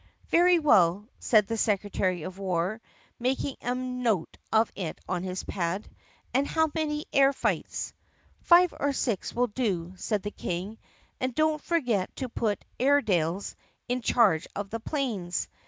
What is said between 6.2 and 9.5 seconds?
"And how many air fights?" "Five or six will